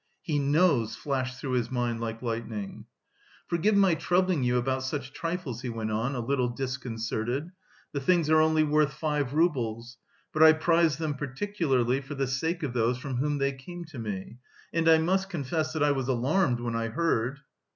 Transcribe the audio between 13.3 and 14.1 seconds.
they came to